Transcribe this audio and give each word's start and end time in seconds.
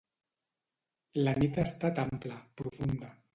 La 1.27 1.33
nit 1.43 1.59
ha 1.59 1.67
estat 1.73 2.01
ampla, 2.05 2.39
profunda. 2.63 3.13